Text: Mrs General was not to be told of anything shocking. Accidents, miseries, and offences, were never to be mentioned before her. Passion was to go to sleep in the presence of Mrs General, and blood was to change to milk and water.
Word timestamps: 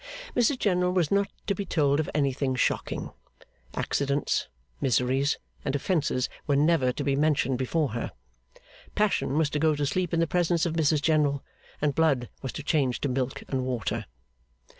Mrs 0.35 0.57
General 0.57 0.91
was 0.93 1.11
not 1.11 1.29
to 1.45 1.53
be 1.53 1.63
told 1.63 1.99
of 1.99 2.09
anything 2.15 2.55
shocking. 2.55 3.11
Accidents, 3.75 4.47
miseries, 4.81 5.37
and 5.63 5.75
offences, 5.75 6.27
were 6.47 6.55
never 6.55 6.91
to 6.91 7.03
be 7.03 7.15
mentioned 7.15 7.59
before 7.59 7.89
her. 7.89 8.11
Passion 8.95 9.37
was 9.37 9.51
to 9.51 9.59
go 9.59 9.75
to 9.75 9.85
sleep 9.85 10.11
in 10.11 10.19
the 10.19 10.25
presence 10.25 10.65
of 10.65 10.73
Mrs 10.73 11.03
General, 11.03 11.43
and 11.83 11.93
blood 11.93 12.29
was 12.41 12.51
to 12.53 12.63
change 12.63 12.99
to 13.01 13.09
milk 13.09 13.43
and 13.47 13.63
water. 13.63 14.07